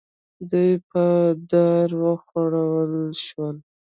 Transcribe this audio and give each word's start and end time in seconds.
دوی 0.49 0.71
په 0.89 1.03
دار 1.51 1.89
وځړول 2.01 2.93
شول. 3.25 3.55